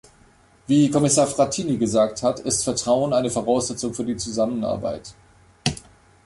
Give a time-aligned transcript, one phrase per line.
[0.65, 5.13] Wie Kommissar Frattini gesagt hat, ist Vertrauen eine Voraussetzung für die Zusammenarbeit.